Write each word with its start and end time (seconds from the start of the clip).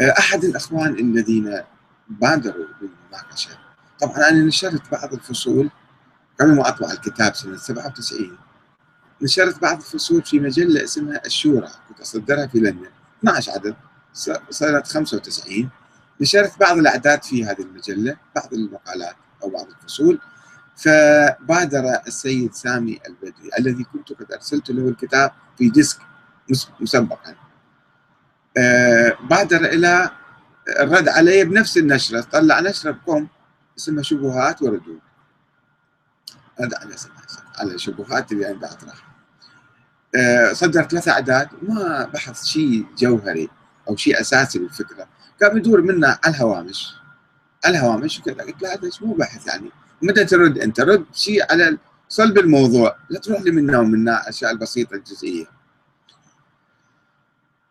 أحد 0.00 0.44
الأخوان 0.44 0.98
الذين 0.98 1.62
بادروا 2.08 2.66
بالمناقشة. 2.80 3.50
طبعا 4.00 4.16
أنا 4.16 4.44
نشرت 4.44 4.90
بعض 4.92 5.12
الفصول 5.12 5.70
قبل 6.40 6.54
ما 6.56 6.68
أطبع 6.68 6.92
الكتاب 6.92 7.34
سنة 7.34 7.56
97 7.56 8.38
نشرت 9.22 9.62
بعض 9.62 9.76
الفصول 9.76 10.22
في 10.22 10.40
مجلة 10.40 10.84
اسمها 10.84 11.26
الشورى 11.26 11.68
كنت 11.88 12.00
أصدرها 12.00 12.46
في 12.46 12.58
لندن 12.58 12.88
12 13.18 13.52
عدد 13.52 13.76
سنة 14.50 14.82
95 14.82 15.70
نشرت 16.20 16.60
بعض 16.60 16.78
الأعداد 16.78 17.22
في 17.22 17.44
هذه 17.44 17.62
المجلة 17.62 18.16
بعض 18.36 18.54
المقالات 18.54 19.16
أو 19.42 19.50
بعض 19.50 19.66
الفصول. 19.68 20.20
فبادر 20.76 22.00
السيد 22.06 22.54
سامي 22.54 23.00
البدري 23.06 23.50
الذي 23.58 23.84
كنت 23.84 24.12
قد 24.12 24.32
أرسلت 24.32 24.70
له 24.70 24.88
الكتاب 24.88 25.32
في 25.58 25.68
ديسك 25.68 25.98
مسبقا. 26.80 27.34
بادر 29.30 29.64
إلى 29.64 30.10
الرد 30.80 31.08
علي 31.08 31.44
بنفس 31.44 31.78
النشرة. 31.78 32.20
طلع 32.20 32.60
نشرة 32.60 32.90
بكم 32.90 33.26
اسمها 33.78 34.02
شبهات 34.02 34.62
وردود. 34.62 35.00
رد 36.60 36.74
على 36.74 36.94
على 37.58 37.74
الشبهات 37.74 38.32
اللي 38.32 38.50
أنا 38.50 38.56
بطرحها 38.56 39.06
آه، 40.16 40.52
صدر 40.52 40.82
ثلاثة 40.82 41.12
أعداد 41.12 41.48
ما 41.62 42.04
بحث 42.14 42.44
شيء 42.44 42.86
جوهري 42.98 43.48
أو 43.88 43.96
شيء 43.96 44.20
أساسي 44.20 44.58
بالفكرة. 44.58 45.08
كان 45.40 45.56
يدور 45.56 45.80
منا 45.80 46.18
على 46.24 46.34
الهوامش 46.34 46.94
على 47.64 47.78
الهوامش 47.78 48.18
وكذا. 48.18 48.42
قلت 48.44 48.62
له 48.62 48.72
هذا 48.74 48.90
مو 49.00 49.14
بحث 49.14 49.46
يعني. 49.46 49.70
متى 50.02 50.24
ترد 50.24 50.58
أنت؟ 50.58 50.80
رد 50.80 51.04
شيء 51.12 51.52
على 51.52 51.78
صلب 52.08 52.38
الموضوع. 52.38 52.96
لا 53.10 53.20
تروح 53.20 53.40
لي 53.40 53.50
منا 53.50 53.78
ومنا 53.78 54.22
الأشياء 54.22 54.50
البسيطة 54.50 54.94
الجزئية. 54.94 55.55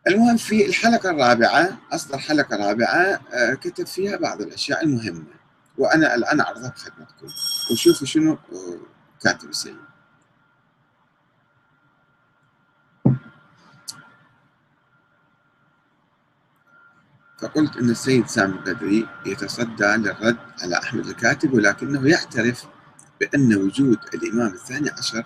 المهم 0.08 0.38
في 0.38 0.66
الحلقة 0.66 1.10
الرابعة 1.10 1.78
أصدر 1.94 2.18
حلقة 2.18 2.58
رابعة 2.68 3.20
آه، 3.34 3.54
كتب 3.54 3.86
فيها 3.86 4.18
بعض 4.18 4.42
الأشياء 4.42 4.84
المهمة 4.84 5.24
وأنا 5.78 6.16
الآن 6.16 6.40
أعرضها 6.40 6.70
بخدمتكم. 6.70 7.28
وشوفوا 7.72 8.08
شنو 8.08 8.34
آه، 8.34 8.80
كاتب 9.24 9.50
السيد. 9.50 9.76
فقلت 17.42 17.78
أن 17.78 17.90
السيد 17.90 18.28
سامي 18.28 18.54
البدري 18.54 19.08
يتصدى 19.26 19.86
للرد 19.86 20.38
على 20.62 20.78
أحمد 20.78 21.08
الكاتب 21.08 21.54
ولكنه 21.54 22.08
يعترف 22.10 22.66
بأن 23.20 23.56
وجود 23.56 23.98
الإمام 24.14 24.54
الثاني 24.54 24.90
عشر 24.90 25.26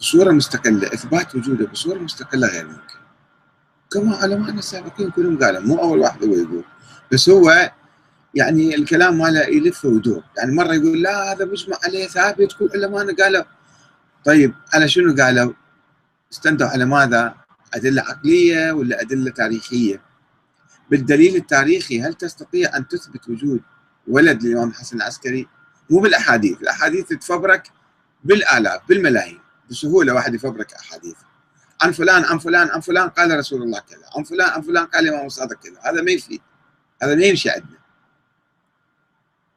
بصورة 0.00 0.32
مستقلة 0.32 0.86
إثبات 0.86 1.34
وجوده 1.34 1.66
بصورة 1.66 1.98
مستقلة 1.98 2.48
غير 2.48 2.66
ممكن. 2.66 3.05
كما 3.90 4.16
علماءنا 4.16 4.58
السابقين 4.58 5.10
كلهم 5.10 5.38
قالوا 5.38 5.60
مو 5.60 5.76
أول 5.76 5.98
واحد 5.98 6.24
هو 6.24 6.34
يقول. 6.34 6.64
بس 7.12 7.28
هو 7.28 7.70
يعني 8.34 8.74
الكلام 8.74 9.18
ماله 9.18 9.40
يلف 9.40 9.84
ويدور. 9.84 10.22
يعني 10.36 10.52
مرة 10.52 10.74
يقول 10.74 11.02
لا 11.02 11.32
هذا 11.32 11.44
مجمع 11.44 11.76
عليه 11.84 12.06
ثابت 12.06 12.52
كل 12.52 12.70
علماءنا 12.74 13.14
قالوا 13.24 13.44
طيب 14.24 14.54
على 14.74 14.88
شنو 14.88 15.14
قالوا؟ 15.14 15.52
استندوا 16.32 16.68
على 16.68 16.84
ماذا؟ 16.84 17.34
أدلة 17.74 18.02
عقلية 18.02 18.72
ولا 18.72 19.00
أدلة 19.00 19.30
تاريخية؟ 19.30 20.00
بالدليل 20.90 21.36
التاريخي 21.36 22.02
هل 22.02 22.14
تستطيع 22.14 22.76
أن 22.76 22.88
تثبت 22.88 23.28
وجود 23.28 23.60
ولد 24.08 24.42
للإمام 24.42 24.68
الحسن 24.68 24.96
العسكري؟ 24.96 25.48
مو 25.90 26.00
بالأحاديث. 26.00 26.62
الأحاديث 26.62 27.08
تفبرك 27.08 27.70
بالآلاف 28.24 28.80
بالملايين. 28.88 29.38
بسهولة 29.70 30.14
واحد 30.14 30.34
يفبرك 30.34 30.72
أحاديث. 30.72 31.16
عن 31.82 31.92
فلان 31.92 32.24
عن 32.24 32.38
فلان 32.38 32.68
عن 32.68 32.80
فلان 32.80 33.08
قال 33.08 33.38
رسول 33.38 33.62
الله 33.62 33.80
كذا. 33.80 34.04
عن 34.16 34.24
فلان 34.24 34.50
عن 34.50 34.62
فلان 34.62 34.86
قال 34.86 35.08
الإمام 35.08 35.26
الصادق 35.26 35.60
كذا. 35.60 35.80
هذا 35.82 36.02
ما 36.02 36.10
يفيد. 36.10 36.40
هذا 37.02 37.14
ما 37.14 37.24
يمشي 37.24 37.50
عندنا. 37.50 37.78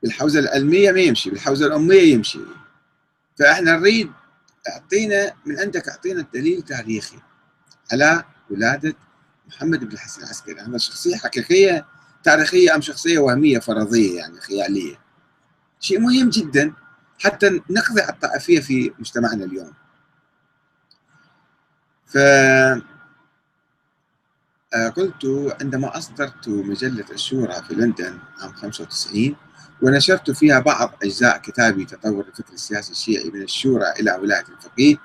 بالحوزة 0.04 0.40
العلمية 0.40 0.92
ما 0.92 1.00
يمشي 1.00 1.30
بالحوزة 1.30 1.66
الأمية 1.66 2.14
يمشي. 2.14 2.40
فإحنا 3.40 3.78
نريد 3.78 4.12
أعطينا 4.70 5.34
من 5.46 5.60
عندك 5.60 5.90
أعطينا 5.90 6.22
الدليل 6.22 6.62
تاريخي 6.62 7.20
على 7.92 8.24
ولادة 8.50 8.96
محمد 9.48 9.84
بن 9.84 9.92
الحسن 9.92 10.24
العسكري. 10.24 10.62
هذا 10.62 10.78
شخصية 10.78 11.16
حقيقية 11.16 11.86
تاريخية 12.24 12.76
أم 12.76 12.82
شخصية 12.82 13.20
وهمية 13.20 13.60
فرضية 13.60 14.18
يعني 14.18 14.40
خيالية. 14.42 15.00
شيء 15.80 16.00
مهم 16.00 16.30
جدا. 16.30 16.74
حتى 17.20 17.62
نقضي 17.70 18.02
على 18.02 18.14
الطائفية 18.14 18.60
في 18.60 18.94
مجتمعنا 19.00 19.46
اليوم. 19.46 19.74
ف 22.10 22.18
آه، 24.74 24.90
قلت 24.90 25.54
عندما 25.62 25.98
أصدرت 25.98 26.50
مجلة 26.50 27.06
الشورى 27.12 27.54
في 27.68 27.74
لندن 27.74 28.20
عام 28.42 28.54
95 28.54 29.36
ونشرت 29.82 30.32
فيها 30.32 30.60
بعض 30.60 30.94
أجزاء 31.04 31.38
كتابي 31.38 31.86
تطور 31.86 32.26
الفكر 32.28 32.54
السياسي 32.54 32.92
الشيعي 32.92 33.30
من 33.30 33.42
الشورى 33.42 33.92
إلى 34.00 34.12
ولاية 34.12 34.46
الفقيه 34.50 34.96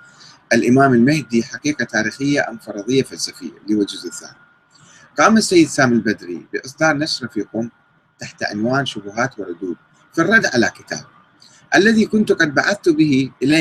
الإمام 0.52 0.94
المهدي 0.94 1.42
حقيقة 1.42 1.84
تاريخية 1.84 2.48
أم 2.48 2.58
فرضية 2.58 3.02
فلسفية 3.02 3.50
اللي 3.64 3.74
هو 3.74 3.80
الجزء 3.80 4.08
الثاني. 4.08 4.36
قام 5.18 5.36
السيد 5.36 5.68
سامي 5.68 5.94
البدري 5.94 6.46
بإصدار 6.52 6.96
نشرة 6.96 7.28
في 7.28 7.42
قم 7.42 7.70
تحت 8.18 8.42
عنوان 8.44 8.86
شبهات 8.86 9.38
وردود 9.38 9.76
في 10.12 10.20
الرد 10.20 10.46
على 10.46 10.70
كتاب 10.70 11.04
الذي 11.74 12.06
كنت 12.06 12.32
قد 12.32 12.54
بعثت 12.54 12.88
به 12.88 13.30
إليه 13.42 13.52